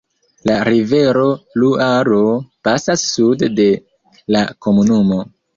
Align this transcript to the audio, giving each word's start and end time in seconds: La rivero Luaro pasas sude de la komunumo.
La 0.49 0.53
rivero 0.67 1.25
Luaro 1.63 2.23
pasas 2.69 3.05
sude 3.13 3.53
de 3.63 3.69
la 4.37 4.47
komunumo. 4.67 5.25